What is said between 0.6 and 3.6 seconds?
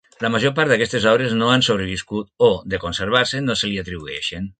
d'aquestes obres no han sobreviscut o, de conservar-se, no